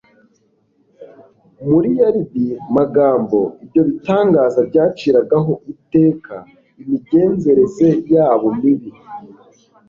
Mu 1.67 1.79
yaridi 1.99 2.45
magambo 2.75 3.39
ibyo 3.63 3.81
bitangaza 3.87 4.59
byaciragaho 4.69 5.51
iteka 5.73 6.35
imigenzereze 6.81 7.87
yabo 8.13 8.47
mibi. 8.59 8.91